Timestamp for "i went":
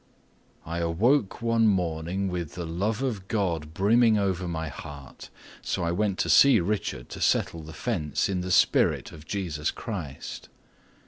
5.83-6.17